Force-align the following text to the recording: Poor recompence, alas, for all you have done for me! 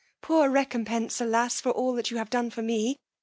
Poor 0.23 0.49
recompence, 0.49 1.21
alas, 1.21 1.61
for 1.61 1.69
all 1.73 2.01
you 2.01 2.17
have 2.17 2.31
done 2.31 2.49
for 2.49 2.63
me! 2.63 2.97